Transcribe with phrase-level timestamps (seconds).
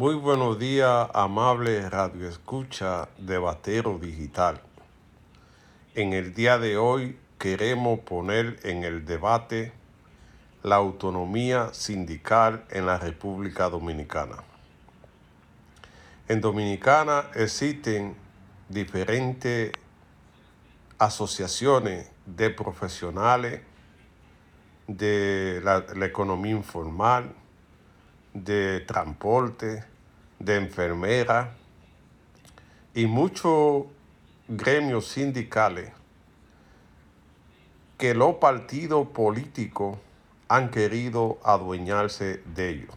[0.00, 4.58] Muy buenos días, amable radio escucha de Batero Digital.
[5.94, 9.74] En el día de hoy queremos poner en el debate
[10.62, 14.36] la autonomía sindical en la República Dominicana.
[16.28, 18.16] En Dominicana existen
[18.70, 19.72] diferentes
[20.96, 23.60] asociaciones de profesionales
[24.86, 27.34] de la, la economía informal,
[28.32, 29.89] de transporte,
[30.40, 31.52] de enfermera
[32.92, 33.84] y muchos
[34.48, 35.92] gremios sindicales
[37.96, 39.96] que los partidos políticos
[40.48, 42.94] han querido adueñarse de ellos.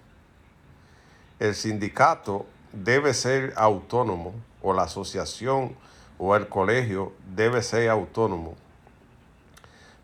[1.40, 4.34] El sindicato debe ser autónomo
[4.64, 5.76] o la asociación
[6.18, 8.56] o el colegio debe ser autónomo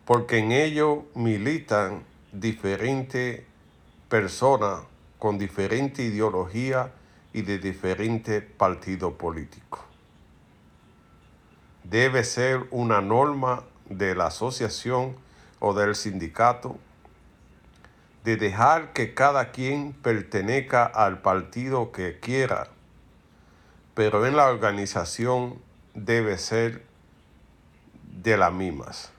[0.10, 3.44] porque en ello militan diferentes
[4.10, 4.82] personas
[5.20, 6.92] con diferente ideología
[7.34, 9.82] y de diferentes partidos políticos.
[11.84, 15.16] Debe ser una norma de la asociación
[15.60, 16.78] o del sindicato
[18.24, 22.68] de dejar que cada quien pertenezca al partido que quiera,
[23.94, 25.60] pero en la organización
[25.94, 26.86] debe ser
[28.04, 29.12] de las mismas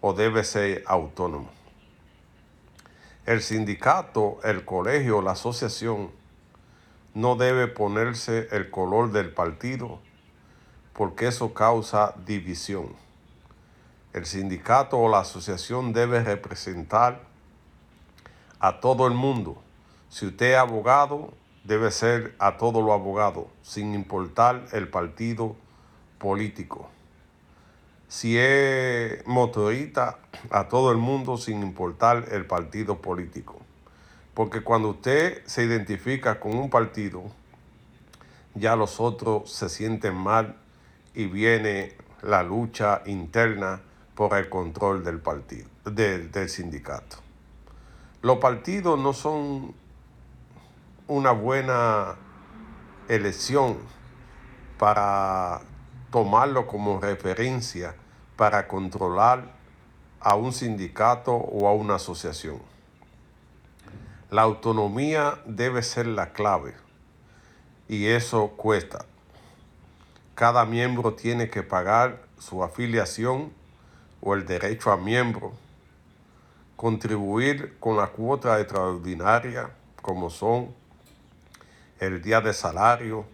[0.00, 1.50] o debe ser autónomo.
[3.26, 6.10] El sindicato, el colegio, la asociación
[7.18, 9.98] no debe ponerse el color del partido
[10.92, 12.94] porque eso causa división.
[14.12, 17.20] El sindicato o la asociación debe representar
[18.60, 19.60] a todo el mundo.
[20.08, 25.56] Si usted es abogado, debe ser a todos los abogados, sin importar el partido
[26.18, 26.88] político
[28.08, 30.18] si es motorista,
[30.50, 33.60] a todo el mundo sin importar el partido político.
[34.38, 37.24] Porque cuando usted se identifica con un partido,
[38.54, 40.54] ya los otros se sienten mal
[41.12, 43.80] y viene la lucha interna
[44.14, 47.16] por el control del partido, del, del sindicato.
[48.22, 49.74] Los partidos no son
[51.08, 52.14] una buena
[53.08, 53.78] elección
[54.78, 55.62] para
[56.12, 57.96] tomarlo como referencia
[58.36, 59.52] para controlar
[60.20, 62.77] a un sindicato o a una asociación.
[64.30, 66.74] La autonomía debe ser la clave
[67.88, 69.06] y eso cuesta.
[70.34, 73.50] Cada miembro tiene que pagar su afiliación
[74.20, 75.54] o el derecho a miembro,
[76.76, 79.70] contribuir con la cuota extraordinaria
[80.02, 80.74] como son
[81.98, 83.24] el día de salario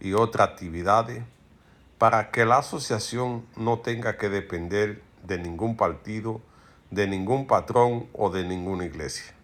[0.00, 1.22] y otras actividades
[1.98, 6.40] para que la asociación no tenga que depender de ningún partido,
[6.90, 9.34] de ningún patrón o de ninguna iglesia.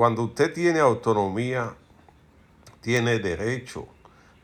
[0.00, 1.74] Cuando usted tiene autonomía,
[2.80, 3.86] tiene derecho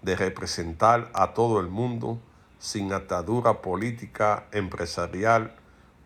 [0.03, 2.19] de representar a todo el mundo
[2.59, 5.57] sin atadura política, empresarial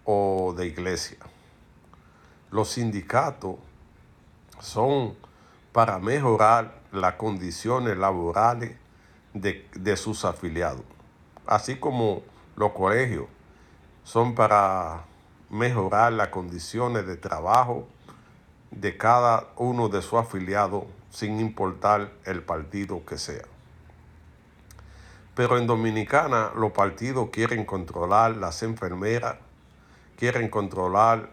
[0.05, 1.19] o de iglesia.
[2.53, 3.56] Los sindicatos
[4.61, 5.16] son
[5.72, 8.77] para mejorar las condiciones laborales
[9.34, 10.84] de, de sus afiliados
[11.44, 12.22] así como
[12.55, 13.27] los colegios,
[14.05, 15.06] son para
[15.50, 17.88] mejorar las condiciones de trabajo
[18.70, 23.44] de cada uno de sus afiliados sin importar el partido que sea.
[25.34, 29.36] Pero en Dominicana los partidos quieren controlar las enfermeras,
[30.16, 31.31] quieren controlar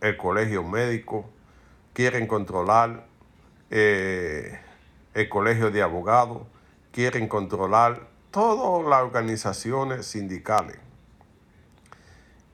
[0.00, 1.28] el colegio médico,
[1.92, 3.06] quieren controlar
[3.70, 4.58] eh,
[5.14, 6.42] el colegio de abogados,
[6.92, 10.78] quieren controlar todas las organizaciones sindicales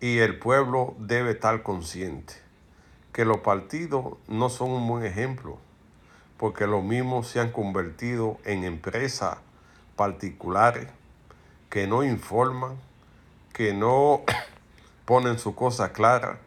[0.00, 2.42] y el pueblo debe estar consciente
[3.12, 5.59] que los partidos no son un buen ejemplo,
[6.39, 9.39] porque los mismos se han convertido en empresas
[9.97, 10.89] particulares
[11.69, 12.77] que no informan,
[13.53, 14.23] que no
[15.05, 16.39] ponen su cosa clara,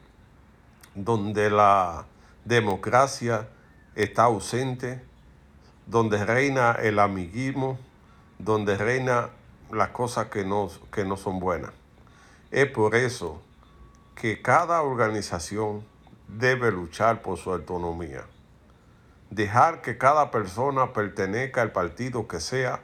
[0.95, 2.05] donde la
[2.45, 3.47] democracia
[3.95, 5.01] está ausente,
[5.85, 7.77] donde reina el amiguismo,
[8.39, 9.29] donde reina
[9.71, 11.71] las cosas que no, que no son buenas.
[12.51, 13.41] Es por eso
[14.15, 15.83] que cada organización
[16.27, 18.25] debe luchar por su autonomía.
[19.29, 22.81] Dejar que cada persona pertenezca al partido que sea,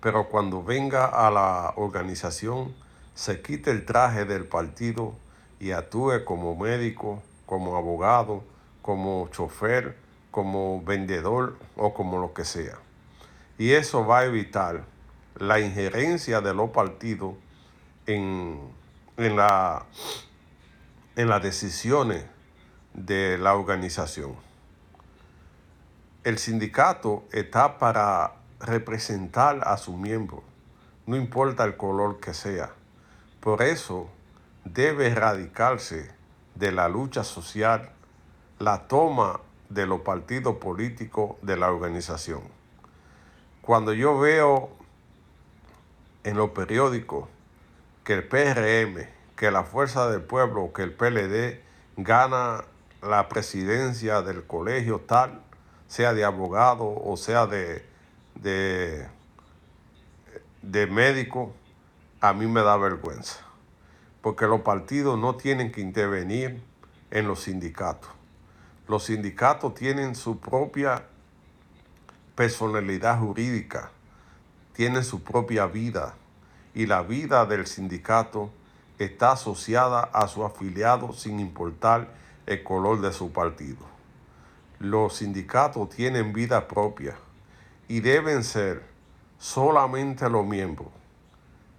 [0.00, 2.74] pero cuando venga a la organización
[3.14, 5.14] se quite el traje del partido
[5.60, 8.42] y actúe como médico, como abogado,
[8.80, 9.96] como chofer,
[10.30, 12.78] como vendedor o como lo que sea.
[13.58, 14.84] Y eso va a evitar
[15.38, 17.34] la injerencia de los partidos
[18.06, 18.58] en,
[19.16, 19.84] en, la,
[21.16, 22.24] en las decisiones
[22.94, 24.34] de la organización.
[26.24, 30.42] El sindicato está para representar a su miembro,
[31.06, 32.70] no importa el color que sea.
[33.40, 34.08] Por eso
[34.64, 36.10] debe erradicarse
[36.54, 37.90] de la lucha social
[38.58, 42.42] la toma de los partidos políticos de la organización.
[43.62, 44.70] Cuando yo veo
[46.24, 47.28] en los periódicos
[48.04, 49.08] que el PRM,
[49.42, 51.60] que la Fuerza del Pueblo, que el PLD
[51.96, 52.62] gana
[53.02, 55.42] la presidencia del colegio tal,
[55.88, 57.84] sea de abogado o sea de,
[58.36, 59.08] de,
[60.62, 61.52] de médico,
[62.20, 63.40] a mí me da vergüenza.
[64.20, 66.62] Porque los partidos no tienen que intervenir
[67.10, 68.10] en los sindicatos.
[68.86, 71.04] Los sindicatos tienen su propia
[72.36, 73.90] personalidad jurídica,
[74.72, 76.14] tienen su propia vida
[76.76, 78.52] y la vida del sindicato
[78.98, 82.08] está asociada a su afiliado sin importar
[82.46, 83.84] el color de su partido.
[84.78, 87.16] Los sindicatos tienen vida propia
[87.88, 88.82] y deben ser
[89.38, 90.88] solamente los miembros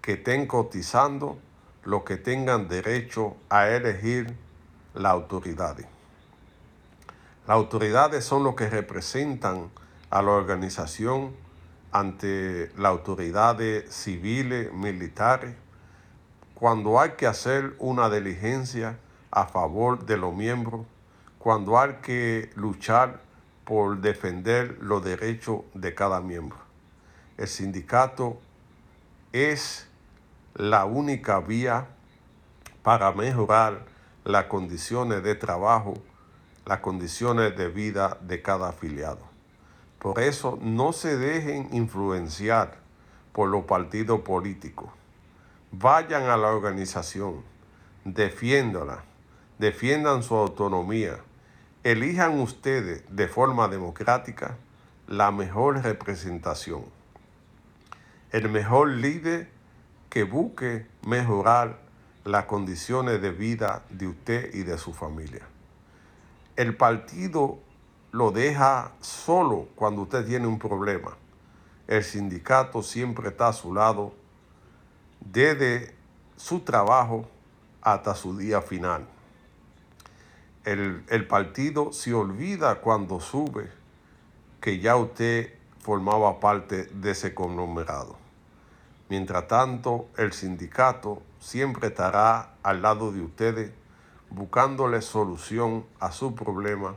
[0.01, 1.38] que estén cotizando
[1.83, 4.36] los que tengan derecho a elegir
[4.94, 5.86] las autoridades.
[7.48, 9.69] Las autoridades son los que representan
[10.10, 11.36] a la organización
[11.92, 15.56] ante las autoridades civiles, militares,
[16.63, 18.98] cuando hay que hacer una diligencia
[19.31, 20.86] a favor de los miembros,
[21.38, 23.19] cuando hay que luchar
[23.65, 26.57] por defender los derechos de cada miembro.
[27.36, 28.39] El sindicato
[29.33, 29.89] es
[30.56, 31.88] la única vía
[32.81, 33.83] para mejorar
[34.24, 35.95] las condiciones de trabajo,
[36.65, 39.25] las condiciones de vida de cada afiliado.
[40.00, 42.77] Por eso no se dejen influenciar
[43.33, 45.03] por los partidos políticos.
[45.75, 47.42] Vayan a la organización,
[48.06, 49.04] defiéndola,
[49.58, 51.18] defiendan su autonomía,
[51.84, 54.56] elijan ustedes de forma democrática
[55.08, 56.86] la mejor representación,
[58.30, 59.50] el mejor líder
[60.12, 61.80] que busque mejorar
[62.24, 65.48] las condiciones de vida de usted y de su familia.
[66.56, 67.58] El partido
[68.12, 71.18] lo deja solo cuando usted tiene un problema.
[71.88, 74.22] El sindicato siempre está a su lado
[75.31, 75.96] desde
[76.38, 77.28] su trabajo
[77.81, 79.06] hasta su día final.
[80.66, 83.70] El, el, partido se olvida cuando sube
[84.62, 88.18] que ya usted formaba parte de ese conglomerado.
[89.10, 93.72] Mientras tanto, el sindicato siempre estará al lado de ustedes
[94.30, 96.96] buscándole solución a su problema,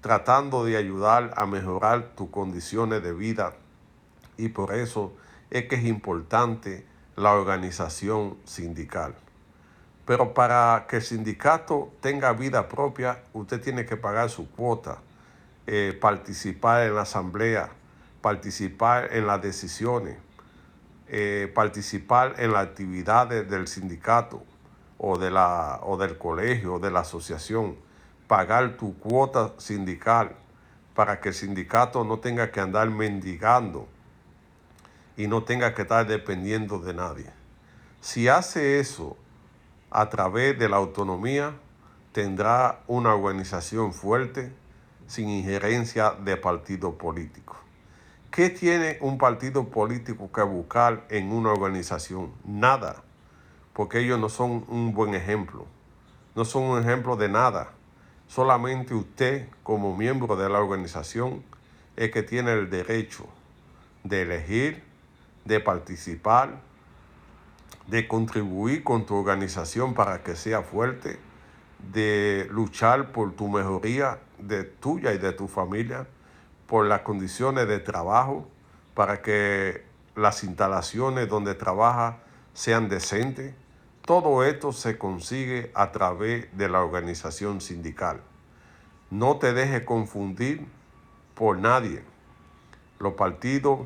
[0.00, 3.54] tratando de ayudar a mejorar tus condiciones de vida.
[4.38, 5.12] Y por eso
[5.50, 6.86] es que es importante
[7.20, 9.14] la organización sindical.
[10.06, 14.98] Pero para que el sindicato tenga vida propia, usted tiene que pagar su cuota,
[15.66, 17.70] eh, participar en la asamblea,
[18.20, 20.16] participar en las decisiones
[21.12, 24.44] eh, participar en las actividades del sindicato
[24.96, 27.74] o, de la, o del colegio o de la asociación,
[28.28, 30.36] pagar tu cuota sindical
[30.94, 33.88] para que el sindicato no tenga que andar mendigando
[35.20, 37.26] y no tenga que estar dependiendo de nadie.
[38.00, 39.18] Si hace eso
[39.90, 41.52] a través de la autonomía,
[42.12, 44.50] tendrá una organización fuerte
[45.06, 47.58] sin injerencia de partido político.
[48.30, 52.32] ¿Qué tiene un partido político que buscar en una organización?
[52.42, 53.02] Nada,
[53.74, 55.66] porque ellos no son un buen ejemplo,
[56.34, 57.72] no son un ejemplo de nada.
[58.26, 61.42] Solamente usted como miembro de la organización
[61.96, 63.26] es que tiene el derecho
[64.02, 64.89] de elegir,
[65.44, 66.60] de participar,
[67.86, 71.18] de contribuir con tu organización para que sea fuerte,
[71.92, 76.06] de luchar por tu mejoría de tuya y de tu familia
[76.66, 78.48] por las condiciones de trabajo,
[78.94, 82.18] para que las instalaciones donde trabaja
[82.52, 83.54] sean decentes.
[84.04, 88.20] Todo esto se consigue a través de la organización sindical.
[89.10, 90.66] No te dejes confundir
[91.34, 92.02] por nadie.
[92.98, 93.80] Los partidos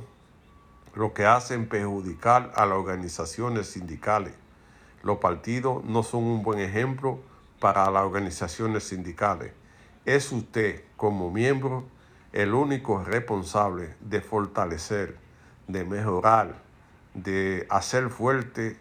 [0.95, 4.35] lo que hacen perjudicar a las organizaciones sindicales.
[5.03, 7.21] Los partidos no son un buen ejemplo
[7.61, 9.53] para las organizaciones sindicales.
[10.05, 11.85] Es usted como miembro
[12.33, 15.17] el único responsable de fortalecer,
[15.69, 16.57] de mejorar,
[17.15, 18.77] de hacer fuerte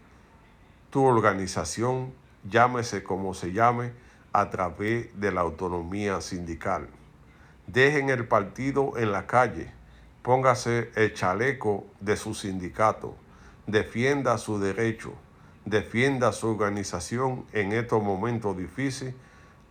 [0.89, 2.13] tu organización,
[2.49, 3.91] llámese como se llame,
[4.31, 6.87] a través de la autonomía sindical.
[7.67, 9.71] Dejen el partido en la calle,
[10.23, 13.15] póngase el chaleco de su sindicato,
[13.67, 15.13] defienda su derecho,
[15.65, 19.13] defienda su organización en estos momentos difíciles,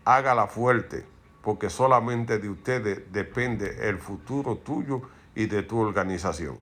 [0.05, 1.07] hágala fuerte
[1.43, 5.03] porque solamente de ustedes depende el futuro tuyo
[5.35, 6.51] y de tu organización.